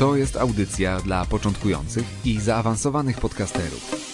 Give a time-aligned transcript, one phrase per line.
[0.00, 4.10] To jest audycja dla początkujących i zaawansowanych podcasterów.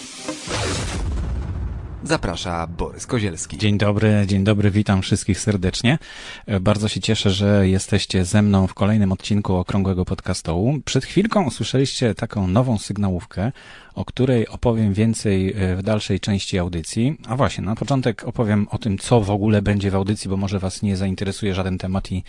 [2.05, 3.59] Zaprasza Borys Kozielski.
[3.59, 5.99] Dzień dobry, dzień dobry, witam wszystkich serdecznie.
[6.47, 10.75] E, Bardzo się cieszę, że jesteście ze mną w kolejnym odcinku Okrągłego Podcastołu.
[10.85, 13.53] Przed chwilką usłyszeliście taką nową sygnałówkę,
[13.97, 17.17] o której opowiem więcej e, w dalszej części audycji.
[17.29, 20.59] A właśnie, na początek opowiem o tym, co w ogóle będzie w audycji, bo może
[20.59, 22.25] Was nie zainteresuje żaden temat i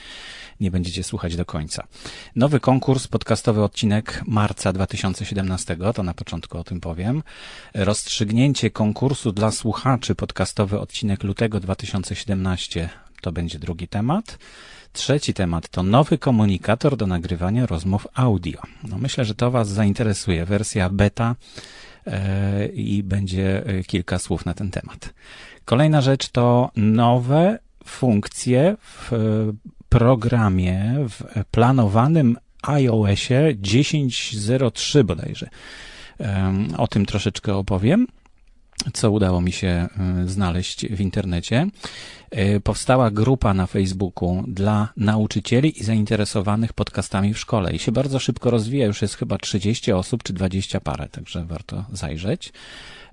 [0.59, 1.87] nie będziecie słuchać do końca.
[2.35, 7.23] Nowy konkurs, podcastowy odcinek marca 2017, to na początku o tym powiem.
[7.73, 12.89] Rozstrzygnięcie konkursu dla słuchaczy, podcastowy odcinek lutego 2017,
[13.21, 14.37] to będzie drugi temat.
[14.93, 18.61] Trzeci temat to nowy komunikator do nagrywania rozmów audio.
[18.83, 20.45] No myślę, że to Was zainteresuje.
[20.45, 21.35] Wersja beta
[22.07, 25.13] e, i będzie e, kilka słów na ten temat.
[25.65, 29.17] Kolejna rzecz to nowe funkcje w e,
[29.89, 35.49] programie, w planowanym iOSie 10.03 bodajże.
[36.77, 38.07] O tym troszeczkę opowiem
[38.93, 39.87] co udało mi się
[40.25, 41.67] znaleźć w internecie.
[42.35, 48.19] Y, Powstała grupa na Facebooku dla nauczycieli i zainteresowanych podcastami w szkole i się bardzo
[48.19, 48.85] szybko rozwija.
[48.85, 52.53] Już jest chyba 30 osób czy 20 parę, także warto zajrzeć.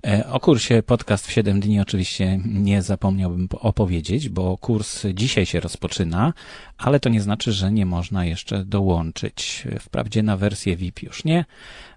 [0.07, 5.45] E, O kursie podcast w 7 dni oczywiście nie zapomniałbym po- opowiedzieć, bo kurs dzisiaj
[5.45, 6.33] się rozpoczyna,
[6.77, 9.63] ale to nie znaczy, że nie można jeszcze dołączyć.
[9.79, 11.45] Wprawdzie na wersję VIP już nie,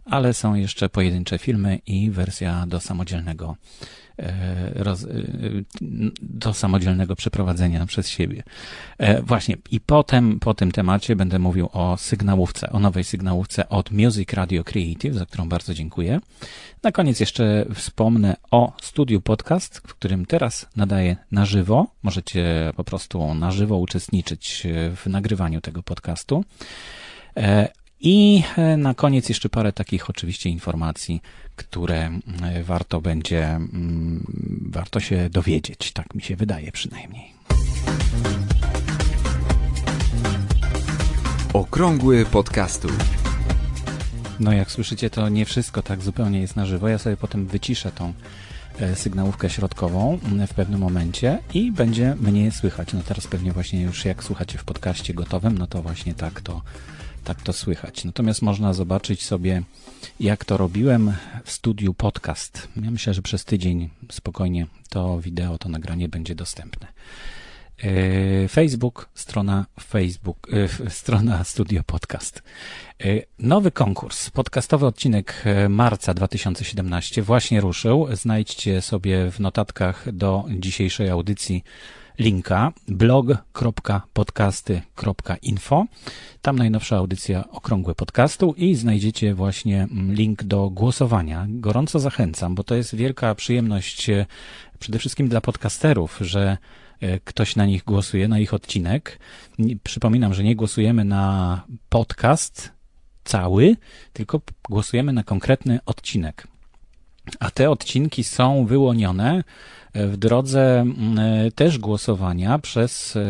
[0.04, 4.07] ale są jeszcze pojedyncze filmy i wersja do samodzielnego e,
[4.74, 5.08] roz, e,
[6.20, 8.42] do samodzielnego przeprowadzenia przez siebie.
[8.98, 13.90] E, Właśnie i potem po tym temacie będę mówił o sygnałówce, o nowej sygnałówce od
[13.90, 16.20] Music Radio Creative, za którą bardzo dziękuję.
[16.82, 21.86] Na koniec jeszcze wspomnę o studiu podcast, w którym teraz nadaję na żywo.
[22.02, 26.44] Możecie po prostu na żywo uczestniczyć w nagrywaniu tego podcastu.
[28.00, 31.22] I e, na koniec jeszcze parę takich oczywiście informacji,
[31.56, 32.10] które
[32.42, 34.26] e, warto będzie, mm,
[34.70, 35.92] warto się dowiedzieć.
[35.92, 37.32] Tak mi się wydaje przynajmniej.
[41.52, 42.88] Okrągły podcastu.
[44.40, 46.88] No jak słyszycie, to nie wszystko tak zupełnie jest na żywo.
[46.88, 48.12] Ja sobie potem wyciszę tą
[48.80, 52.92] e, sygnałówkę środkową m, w pewnym momencie i będzie mnie słychać.
[52.92, 56.62] No teraz pewnie właśnie już jak słuchacie w podcaście gotowym, no to właśnie tak to,
[57.28, 58.04] tak to słychać.
[58.04, 59.62] Natomiast można zobaczyć sobie,
[60.20, 61.12] jak to robiłem
[61.44, 62.68] w studiu podcast.
[62.76, 66.86] Ja myślę, że przez tydzień spokojnie to wideo, to nagranie będzie dostępne.
[67.82, 70.48] E, Facebook, strona Facebook,
[70.86, 72.42] e, strona Studio Podcast.
[73.00, 73.04] E,
[73.38, 78.08] Nowy konkurs, podcastowy odcinek marca 2017 właśnie ruszył.
[78.12, 81.64] Znajdźcie sobie w notatkach do dzisiejszej audycji
[82.18, 85.86] linka blog.podcasty.info.
[86.42, 91.46] Tam najnowsza audycja Okrągłe Podcastu i znajdziecie właśnie mm, link do głosowania.
[91.48, 94.26] Gorąco zachęcam, bo to jest wielka przyjemność e,
[94.78, 96.56] przede wszystkim dla podcasterów, że
[97.00, 99.18] e, ktoś na nich głosuje, na ich odcinek.
[99.84, 102.72] Przypominam, że nie głosujemy na podcast
[103.24, 103.76] cały,
[104.12, 106.46] tylko głosujemy na konkretny odcinek.
[107.40, 109.44] A te odcinki są wyłonione
[109.92, 110.84] e, w drodze
[111.18, 113.20] e, też głosowania przez, e,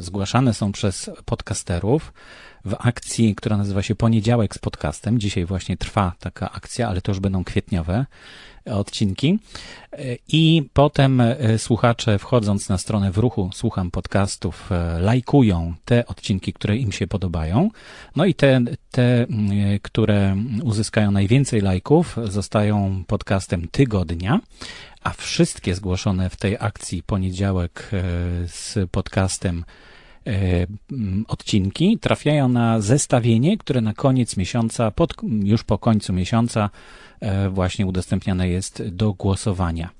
[0.00, 2.12] zgłaszane są przez podcasterów
[2.64, 5.18] w akcji, która nazywa się Poniedziałek z podcastem.
[5.18, 8.06] Dzisiaj właśnie trwa taka akcja, ale to już będą kwietniowe
[8.64, 9.38] odcinki.
[10.28, 16.52] I potem e, słuchacze wchodząc na stronę w ruchu Słucham Podcastów e, lajkują te odcinki,
[16.52, 17.70] które im się podobają.
[18.16, 18.60] No i te,
[18.90, 19.26] te, e,
[19.82, 24.40] które uzyskają najwięcej lajków, zostają podcastem tygodnia,
[25.02, 27.90] a wszystkie zgłoszone w tej akcji poniedziałek
[28.46, 29.64] z podcastem
[31.28, 36.70] odcinki trafiają na zestawienie, które na koniec miesiąca, pod, już po końcu miesiąca
[37.20, 39.90] e, właśnie udostępniane jest do głosowania.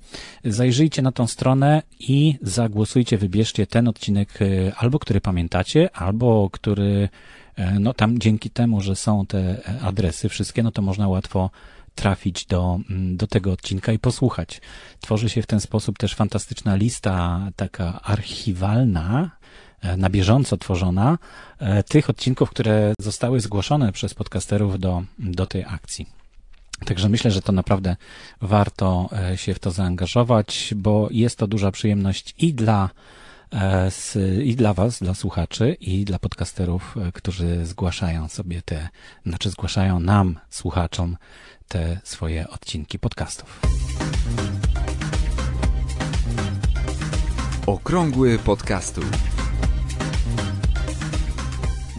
[0.43, 7.09] Zajrzyjcie na tą stronę i zagłosujcie, wybierzcie ten odcinek e, albo który pamiętacie, albo który
[7.55, 11.49] e, no tam dzięki temu, że są te e, adresy wszystkie, no to można łatwo
[11.95, 14.61] trafić do, mm, do tego odcinka i posłuchać.
[14.99, 19.40] Tworzy się w ten sposób też fantastyczna lista taka archiwalna e,
[19.97, 21.17] na bieżąco tworzona
[21.59, 26.09] e, tych odcinków, które zostały zgłoszone przez podcasterów do, do tej akcji.
[26.85, 27.95] Także myślę, że to naprawdę
[28.41, 32.89] warto e, się w to zaangażować, bo jest to duża przyjemność i dla,
[34.43, 38.89] i dla Was, dla słuchaczy, i dla podcasterów, którzy zgłaszają sobie te,
[39.25, 41.17] znaczy zgłaszają nam, słuchaczom,
[41.67, 43.59] te swoje odcinki podcastów.
[47.65, 49.01] Okrągły podcastu.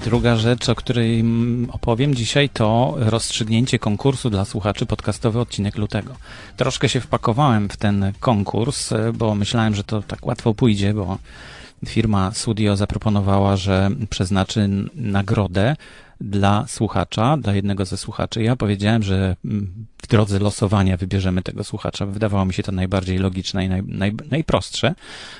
[0.04, 1.24] Druga rzecz, o której
[1.72, 6.16] opowiem dzisiaj, to rozstrzygnięcie konkursu dla słuchaczy podcastowy odcinek lutego.
[6.56, 11.18] Troszkę się wpakowałem w ten konkurs, bo myślałem, że to tak łatwo pójdzie, bo
[11.86, 15.76] firma Studio zaproponowała, że przeznaczy nagrodę
[16.22, 18.42] dla słuchacza, dla jednego ze słuchaczy.
[18.42, 22.06] Ja powiedziałem, że mm, w drodze losowania wybierzemy tego słuchacza.
[22.06, 24.94] Wydawało mi się to najbardziej logiczne i naj, naj, najprostsze.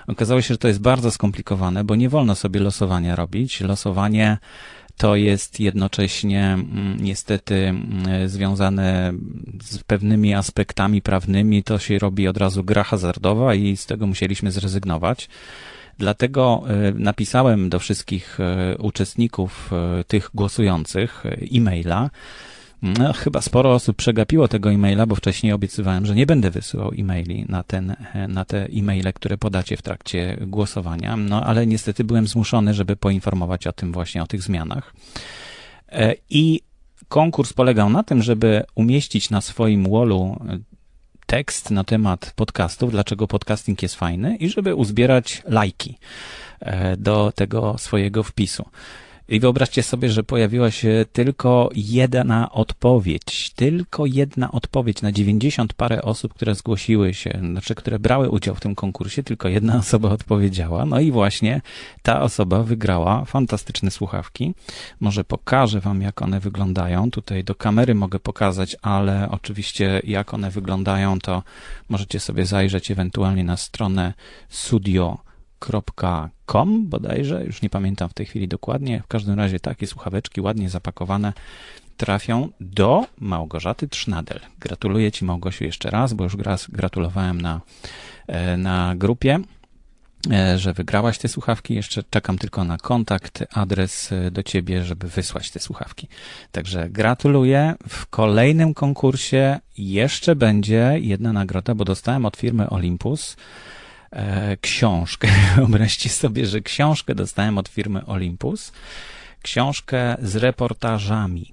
[0.06, 3.61] Okazało się, że to jest bardzo skomplikowane, bo nie wolno sobie losowania robić.
[3.61, 4.38] Losowanie
[4.96, 9.12] to jest jednocześnie mm, niestety mm, związane
[9.62, 11.62] z pewnymi aspektami prawnymi.
[11.62, 15.28] To się robi od razu gra hazardowa i z tego musieliśmy zrezygnować.
[15.98, 21.24] Dlatego e, napisałem do wszystkich e, uczestników e, tych głosujących
[21.56, 22.10] e-maila.
[22.82, 27.44] No, chyba sporo osób przegapiło tego e-maila, bo wcześniej obiecywałem, że nie będę wysyłał e-maili
[27.48, 27.96] na, ten,
[28.28, 31.16] na te e-maile, które podacie w trakcie głosowania.
[31.16, 34.94] No, ale niestety byłem zmuszony, żeby poinformować o tym właśnie, o tych zmianach.
[36.30, 36.60] I
[37.08, 40.40] konkurs polegał na tym, żeby umieścić na swoim wallu
[41.32, 45.99] tekst na temat podcastów, dlaczego podcasting jest fajny i żeby uzbierać lajki
[46.61, 48.64] e, do tego swojego wpisu.
[49.28, 56.02] I wyobraźcie sobie, że pojawiła się tylko jedna odpowiedź, tylko jedna odpowiedź na 90 parę
[56.02, 60.86] osób, które zgłosiły się, znaczy, które brały udział w tym konkursie, tylko jedna osoba odpowiedziała.
[60.86, 61.60] No i właśnie
[62.02, 64.54] ta osoba wygrała fantastyczne słuchawki.
[65.00, 67.10] Może pokażę wam, jak one wyglądają.
[67.10, 71.42] Tutaj do kamery mogę pokazać, ale oczywiście jak one wyglądają, to
[71.88, 74.14] możecie sobie zajrzeć ewentualnie na stronę
[74.48, 75.18] studio
[76.47, 79.03] com bodajże, już nie pamiętam w tej chwili dokładnie.
[79.03, 81.32] W każdym razie takie słuchaweczki ładnie zapakowane
[81.97, 84.41] trafią do Małgorzaty Trznadel.
[84.59, 87.61] Gratuluję Ci Małgosiu jeszcze raz, bo już raz gratulowałem na,
[88.26, 89.41] e, na grupie
[90.31, 91.75] e, że wygrałaś te słuchawki.
[91.75, 96.09] Jeszcze czekam tylko na kontakt, adres e, do ciebie, żeby wysłać te słuchawki.
[96.53, 97.75] Także gratuluję.
[97.88, 103.37] W kolejnym konkursie jeszcze będzie jedna nagroda, bo dostałem od firmy Olympus
[104.12, 105.29] e, książkę.
[105.56, 108.73] Wyobraźcie sobie, że książkę dostałem od firmy Olympus.
[109.43, 111.53] Książkę z reportażami.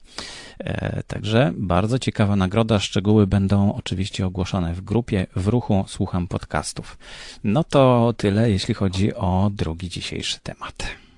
[0.60, 2.80] E, także bardzo ciekawa nagroda.
[2.80, 6.98] Szczegóły będą oczywiście ogłoszone w grupie w ruchu Słucham Podcastów.
[7.44, 11.09] No to tyle, jeśli chodzi o drugi dzisiejszy temat.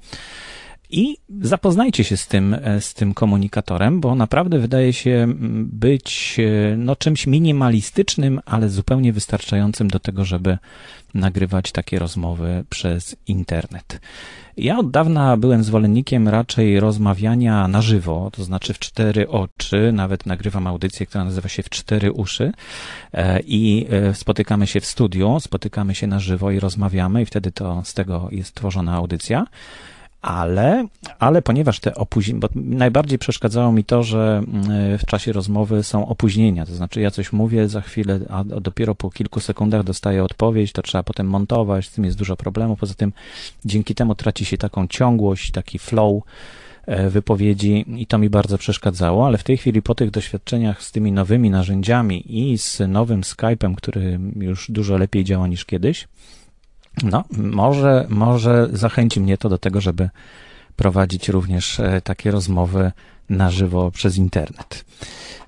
[0.95, 5.27] I zapoznajcie się z tym, e, z tym komunikatorem, bo naprawdę wydaje się
[5.63, 10.57] być e, no, czymś minimalistycznym, ale zupełnie wystarczającym do tego, żeby
[11.13, 13.99] nagrywać takie rozmowy przez internet.
[14.57, 20.25] Ja od dawna byłem zwolennikiem raczej rozmawiania na żywo, to znaczy w cztery oczy, nawet
[20.25, 22.51] nagrywam audycję, która nazywa się w cztery uszy.
[23.13, 27.21] E, i spotykamy się w studiu, spotykamy się na żywo i rozmawiamy.
[27.21, 29.45] I wtedy to z tego jest tworzona audycja
[30.23, 30.87] ale,
[31.19, 36.07] ale ponieważ te opóźnienia, bo najbardziej przeszkadzało mi to, że mm, w czasie rozmowy są
[36.07, 40.71] opóźnienia, to znaczy ja coś mówię za chwilę, a dopiero po kilku sekundach dostaję odpowiedź,
[40.71, 43.13] to trzeba potem montować, z tym jest dużo problemów, poza tym
[43.65, 46.23] dzięki temu traci się taką ciągłość, taki flow
[46.85, 50.91] e, wypowiedzi i to mi bardzo przeszkadzało, ale w tej chwili po tych doświadczeniach z
[50.91, 56.07] tymi nowymi narzędziami i z nowym Skype'em, który już dużo lepiej działa niż kiedyś,
[57.03, 60.09] no, może, może zachęci mnie to do tego, żeby
[60.75, 62.91] prowadzić również e, takie rozmowy
[63.29, 64.85] na żywo przez internet.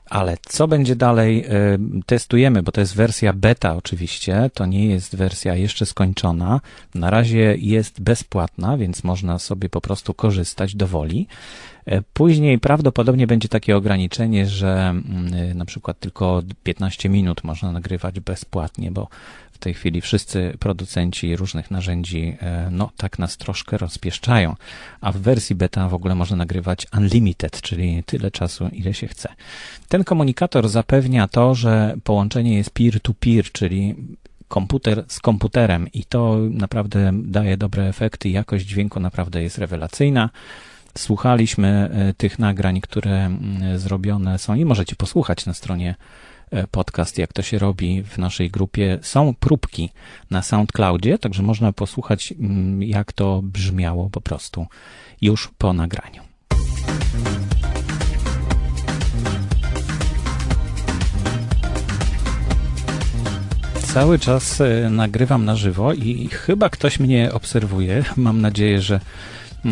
[0.09, 1.45] Ale co będzie dalej?
[1.45, 6.61] E, testujemy, bo to jest wersja beta oczywiście, to nie jest wersja jeszcze skończona.
[6.95, 11.27] Na razie jest bezpłatna, więc można sobie po prostu korzystać do woli.
[11.85, 18.19] E, później prawdopodobnie będzie takie ograniczenie, że mm, na przykład tylko 15 minut można nagrywać
[18.19, 19.07] bezpłatnie, bo
[19.55, 24.55] w tej chwili wszyscy producenci różnych narzędzi, e, no tak nas troszkę rozpieszczają,
[25.01, 29.29] a w wersji beta w ogóle można nagrywać unlimited, czyli tyle czasu, ile się chce.
[29.87, 33.95] Ten komunikator zapewnia to, że połączenie jest peer-to-peer, czyli
[34.47, 38.29] komputer z komputerem i to naprawdę daje dobre efekty.
[38.29, 40.29] Jakość dźwięku naprawdę jest rewelacyjna.
[40.97, 43.37] Słuchaliśmy e, tych nagrań, które
[43.75, 45.95] zrobione są i możecie posłuchać na stronie
[46.71, 48.99] podcast, jak to się robi w naszej grupie.
[49.01, 49.89] Są próbki
[50.31, 54.65] na SoundCloudzie, także można posłuchać, mm, jak to brzmiało po prostu
[55.21, 56.21] już po nagraniu.
[63.95, 68.03] Cały czas e, nagrywam na żywo i chyba ktoś mnie obserwuje.
[68.15, 68.99] Mam nadzieję, że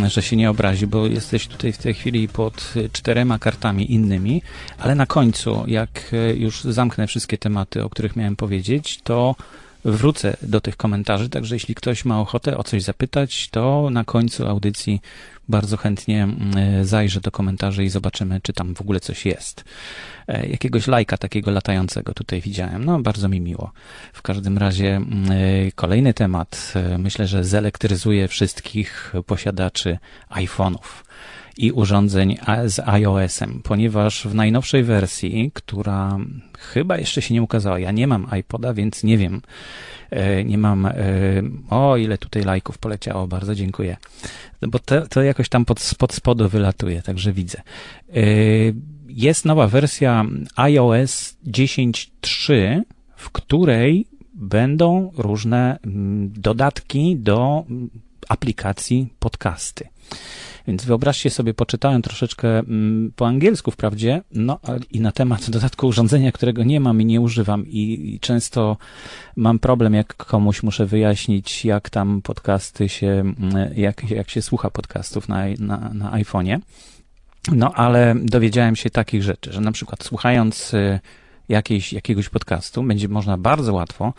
[0.08, 4.42] że się nie obrazi, bo jesteś tutaj w tej chwili pod czterema kartami innymi,
[4.78, 9.36] ale na końcu, jak e, już zamknę wszystkie tematy, o których miałem powiedzieć, to
[9.86, 14.48] wrócę do tych komentarzy, także jeśli ktoś ma ochotę o coś zapytać, to na końcu
[14.48, 15.02] audycji
[15.50, 19.64] bardzo chętnie mm, e, zajrzę do komentarzy i zobaczymy, czy tam w ogóle coś jest.
[20.28, 22.86] E, jakiegoś lajka takiego latającego tutaj widziałem.
[22.86, 23.72] No, bardzo mi miło.
[24.14, 26.74] W każdym razie mm, e, kolejny temat.
[27.00, 29.98] Myślę, że zelektryzuje wszystkich posiadaczy
[30.30, 31.04] iPhone'ów
[31.57, 36.17] i urządzeń z iOS-em, ponieważ w najnowszej wersji, która
[36.60, 39.41] chyba jeszcze się nie ukazała, ja nie mam iPoda, więc nie wiem,
[40.13, 40.93] E, nie mam, e,
[41.69, 43.98] o ile tutaj lajków poleciało, bardzo dziękuję,
[44.62, 47.62] bo to, to jakoś tam pod, pod spodu wylatuje, także widzę.
[48.10, 48.22] E,
[49.07, 52.81] jest nowa wersja iOS 10.3,
[53.15, 57.89] w której będą różne mm, dodatki do mm,
[58.29, 59.88] aplikacji podcasty.
[60.67, 64.60] Więc wyobraźcie sobie, poczytałem troszeczkę mm, po angielsku wprawdzie, no
[64.91, 68.77] i na temat dodatku urządzenia, którego nie mam i nie używam i, i często
[69.36, 74.70] mam problem, jak komuś muszę wyjaśnić, jak tam podcasty się, mm, jak, jak się słucha
[74.70, 76.60] podcastów na, na, na iPhone'ie.
[77.51, 81.00] No, ale dowiedziałem się takich rzeczy, że na przykład słuchając y,
[81.50, 84.14] jakiejś, jakiegoś podcastu, będzie można bardzo łatwo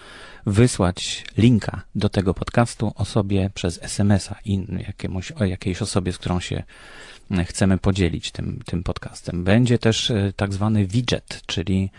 [0.46, 6.62] wysłać linka do tego podcastu osobie przez SMS-a i jakiemuś, jakiejś osobie, z którą się
[7.44, 9.44] chcemy podzielić tym, tym podcastem.
[9.44, 11.90] Będzie też e, tak zwany widget, czyli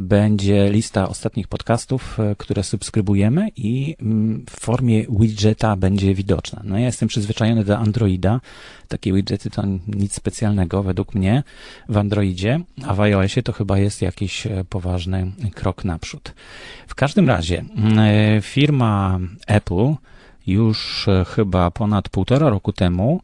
[0.00, 6.62] będzie lista ostatnich podcastów, e, które subskrybujemy i mm, w formie widgeta będzie widoczna.
[6.64, 8.40] No ja jestem przyzwyczajony do Androida.
[8.88, 11.42] Takie widgety to nic specjalnego według mnie
[11.88, 16.34] w Androidzie, a w iOSie to chyba jest jakiś e, poważny krok naprzód.
[16.86, 19.94] W każdym razie mm, e, firma Apple
[20.46, 23.20] już chyba ponad półtora roku temu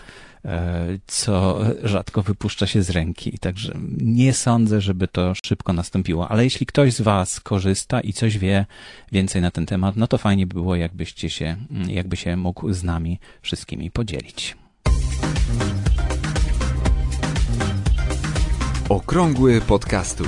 [0.45, 3.39] e, co rzadko wypuszcza się z ręki.
[3.39, 6.29] Także nie sądzę, żeby to szybko nastąpiło.
[6.29, 8.67] Ale jeśli ktoś z Was korzysta i coś wie
[9.13, 12.85] więcej na ten temat, no to fajnie by było, jakbyście się, jakby się mógł z
[12.85, 14.57] nami wszystkimi podzielić.
[18.89, 20.25] Okrągły podcastu.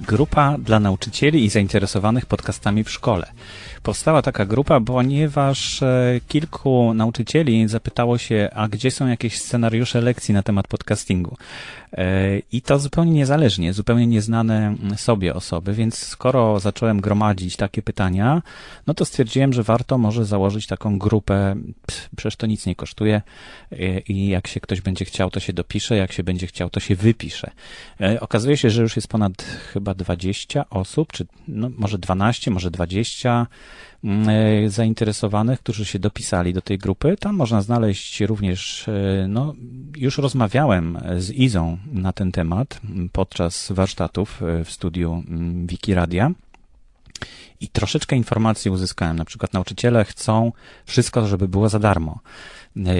[0.00, 3.32] Grupa dla nauczycieli i zainteresowanych podcastami w szkole.
[3.86, 10.34] Powstała taka grupa, ponieważ e, kilku nauczycieli zapytało się, a gdzie są jakieś scenariusze lekcji
[10.34, 11.36] na temat podcastingu.
[11.92, 18.42] E, I to zupełnie niezależnie, zupełnie nieznane sobie osoby, więc skoro zacząłem gromadzić takie pytania,
[18.86, 21.56] no to stwierdziłem, że warto może założyć taką grupę,
[22.16, 23.22] przecież to nic nie kosztuje
[23.72, 26.80] e, i jak się ktoś będzie chciał, to się dopisze, jak się będzie chciał, to
[26.80, 27.50] się wypisze.
[28.20, 33.26] Okazuje się, że już jest ponad chyba 20 osób, czy no, może 12, może 20
[33.26, 33.75] Mm, e,
[34.66, 37.16] zainteresowanych, którzy się dopisali do tej grupy.
[37.20, 39.54] Tam można znaleźć również, e, no,
[39.96, 42.80] już rozmawiałem z Izą na ten temat
[43.12, 46.30] podczas warsztatów e, w studiu mm, Wikiradia.
[47.60, 49.16] I troszeczkę informacji uzyskałem.
[49.16, 50.52] Na przykład nauczyciele chcą
[50.84, 52.20] wszystko, żeby było za darmo.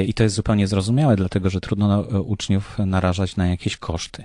[0.07, 4.25] I to jest zupełnie zrozumiałe, dlatego że trudno uczniów narażać na jakieś koszty.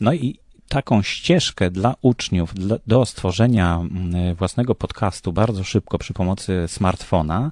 [0.00, 0.38] No i
[0.70, 2.54] taką ścieżkę dla uczniów
[2.86, 7.50] do stworzenia mm, własnego podcastu bardzo szybko przy pomocy smartfona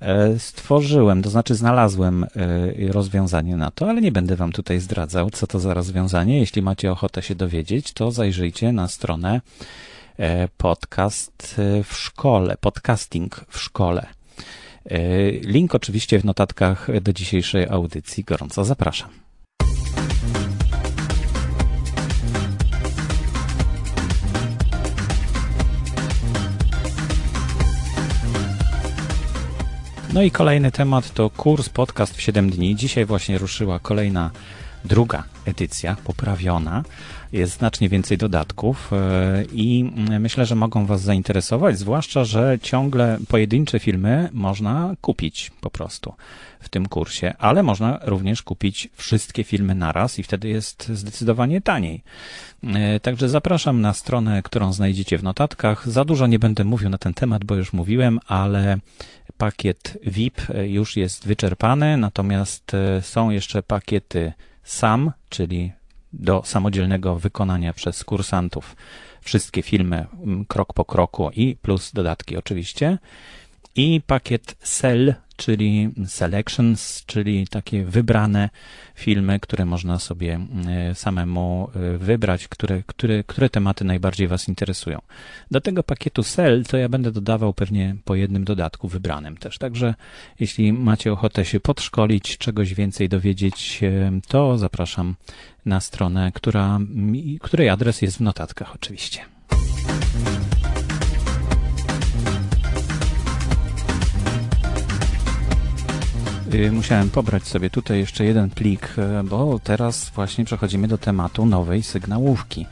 [0.00, 2.28] e, stworzyłem, to znaczy znalazłem e,
[2.92, 6.38] rozwiązanie na to, ale nie będę wam tutaj zdradzał, co to za rozwiązanie.
[6.38, 9.40] Jeśli macie ochotę się dowiedzieć, to zajrzyjcie na stronę
[10.18, 14.06] e, podcast w szkole, podcasting w szkole.
[15.42, 18.24] Link oczywiście w notatkach do dzisiejszej audycji.
[18.24, 19.25] Gorąco zapraszam.
[30.16, 32.76] No i kolejny temat to kurs podcast w 7 dni.
[32.76, 34.30] Dzisiaj właśnie ruszyła kolejna
[34.84, 36.84] druga edycja, poprawiona.
[37.32, 43.78] Jest znacznie więcej dodatków e, i myślę, że mogą Was zainteresować, zwłaszcza, że ciągle pojedyncze
[43.78, 46.14] filmy można kupić po prostu
[46.60, 52.02] w tym kursie, ale można również kupić wszystkie filmy naraz i wtedy jest zdecydowanie taniej.
[52.64, 55.88] E, także zapraszam na stronę, którą znajdziecie w notatkach.
[55.88, 58.78] Za dużo nie będę mówił na ten temat, bo już mówiłem, ale
[59.38, 65.72] pakiet VIP już jest wyczerpany, natomiast e, są jeszcze pakiety SAM, czyli
[66.12, 68.76] do samodzielnego wykonania przez kursantów
[69.20, 70.06] wszystkie filmy
[70.48, 72.98] krok po kroku i plus dodatki oczywiście.
[73.76, 78.50] I pakiet SEL, czyli selections, czyli takie wybrane
[78.94, 84.98] filmy, które można sobie e, samemu e, wybrać, które, które, które tematy najbardziej Was interesują.
[85.50, 89.58] Do tego pakietu SEL to ja będę dodawał pewnie po jednym dodatku wybranym też.
[89.58, 89.94] Także
[90.40, 93.80] jeśli macie ochotę się podszkolić, czegoś więcej dowiedzieć,
[94.28, 95.14] to zapraszam
[95.66, 96.78] na stronę, która,
[97.40, 99.20] której adres jest w notatkach oczywiście.
[106.72, 111.82] Musiałem pobrać sobie tutaj jeszcze jeden plik, e, bo teraz właśnie przechodzimy do tematu nowej
[111.82, 112.66] sygnałówki,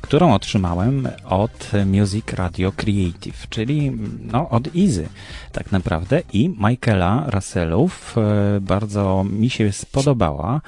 [0.00, 3.92] którą otrzymałem od Music Radio Creative, czyli
[4.32, 5.08] no, od Easy
[5.52, 8.14] tak naprawdę i Michaela Russellów.
[8.18, 10.60] E, bardzo mi się spodobała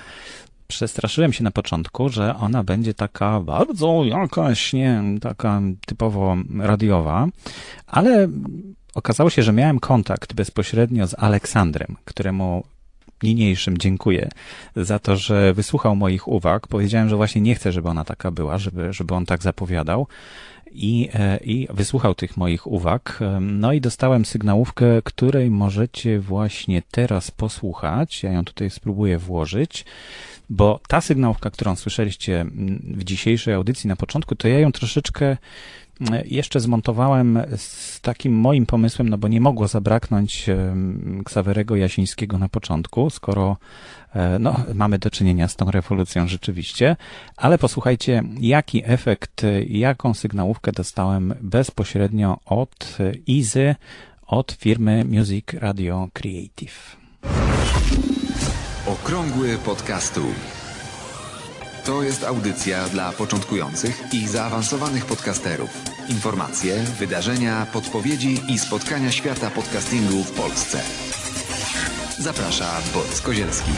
[0.68, 7.28] przestraszyłem się na początku, że ona będzie taka bardzo jakaś, nie taka typowo radiowa,
[7.86, 8.28] ale
[8.96, 12.64] Okazało się, że miałem kontakt bezpośrednio z Aleksandrem, któremu
[13.22, 14.28] niniejszym dziękuję
[14.76, 16.66] za to, że wysłuchał moich uwag.
[16.66, 20.06] Powiedziałem, że właśnie nie chcę, żeby ona taka była, żeby, żeby on tak zapowiadał.
[20.72, 23.18] I, e, I wysłuchał tych moich uwag.
[23.40, 28.22] No i dostałem sygnałówkę, której możecie właśnie teraz posłuchać.
[28.22, 29.84] Ja ją tutaj spróbuję włożyć,
[30.50, 32.46] bo ta sygnałówka, którą słyszeliście
[32.82, 35.36] w dzisiejszej audycji na początku, to ja ją troszeczkę
[36.24, 40.46] jeszcze zmontowałem z takim moim pomysłem, no bo nie mogło zabraknąć
[41.24, 43.56] Ksawerego Jasińskiego na początku, skoro
[44.14, 46.96] e, no, mamy do czynienia z tą rewolucją rzeczywiście,
[47.36, 53.74] ale posłuchajcie, jaki efekt, jaką sygnałówkę dostałem bezpośrednio od Izy,
[54.26, 56.96] od firmy Music Radio Creative.
[58.86, 60.20] Okrągły podcastu.
[61.86, 65.70] To jest audycja dla początkujących i zaawansowanych podcasterów.
[66.08, 70.80] Informacje, wydarzenia, podpowiedzi i spotkania świata podcastingu w Polsce.
[72.18, 73.70] Zaprasza Borys Kozielski.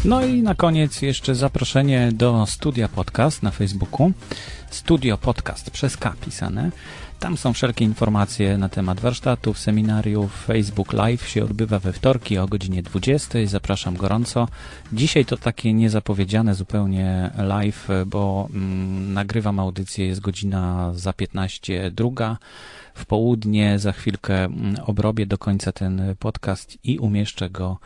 [0.04, 4.12] No i na koniec jeszcze zaproszenie do Studia Podcast na Facebooku.
[4.70, 6.70] Studio Podcast przez K pisane.
[7.18, 10.44] Tam są wszelkie informacje na temat warsztatów, seminariów.
[10.46, 13.38] Facebook Live się odbywa we wtorki o godzinie 20.
[13.46, 14.48] Zapraszam gorąco.
[14.92, 22.36] Dzisiaj to takie niezapowiedziane zupełnie live, bo mm, nagrywam audycję, jest godzina za 15 druga
[22.94, 23.78] w południe.
[23.78, 27.78] Za chwilkę mm, obrobię do końca ten podcast i umieszczę go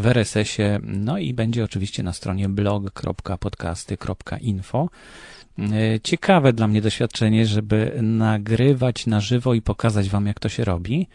[0.00, 4.88] w RSS-ie, no i będzie oczywiście na stronie blog.podcasty.info.
[5.58, 10.64] E, ciekawe dla mnie doświadczenie, żeby nagrywać na żywo i pokazać Wam, jak to się
[10.64, 11.08] robi.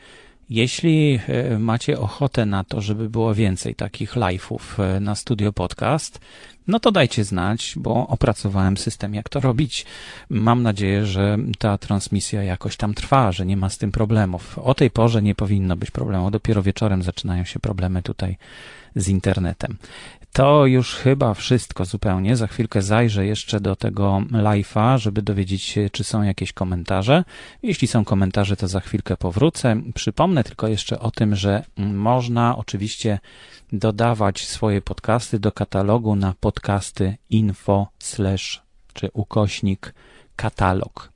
[0.49, 6.19] Jeśli e, macie ochotę na to, żeby było więcej takich live'ów e, na Studio Podcast,
[6.67, 9.85] no to dajcie znać, bo opracowałem system, jak to robić.
[10.29, 14.59] Mam nadzieję, że ta transmisja jakoś tam trwa, że nie ma z tym problemów.
[14.59, 16.31] O tej porze nie powinno być problemu.
[16.31, 18.37] Dopiero wieczorem zaczynają się problemy tutaj
[18.95, 19.77] z internetem.
[20.35, 22.35] To już chyba wszystko zupełnie.
[22.35, 27.23] Za chwilkę zajrzę jeszcze do tego live'a, żeby dowiedzieć się, czy są jakieś komentarze.
[27.63, 29.81] Jeśli są komentarze, to za chwilkę powrócę.
[29.93, 33.19] Przypomnę tylko jeszcze o tym, że można oczywiście
[33.73, 39.93] dodawać swoje podcasty do katalogu na podcasty info slash czy ukośnik
[40.35, 41.11] katalog.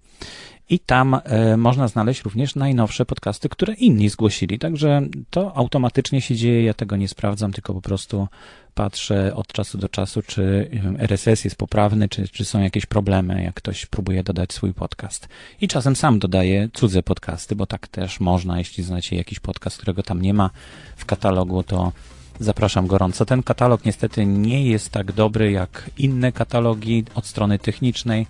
[0.69, 4.59] I tam e, można znaleźć również najnowsze podcasty, które inni zgłosili.
[4.59, 6.63] Także to automatycznie się dzieje.
[6.63, 8.27] Ja tego nie sprawdzam, tylko po prostu
[8.73, 13.55] patrzę od czasu do czasu, czy RSS jest poprawny, czy, czy są jakieś problemy, jak
[13.55, 15.27] ktoś próbuje dodać swój podcast.
[15.61, 20.03] I czasem sam dodaję cudze podcasty, bo tak też można, jeśli znacie jakiś podcast, którego
[20.03, 20.49] tam nie ma
[20.97, 21.91] w katalogu, to
[22.39, 23.25] zapraszam gorąco.
[23.25, 28.27] Ten katalog niestety nie jest tak dobry jak inne katalogi od strony technicznej.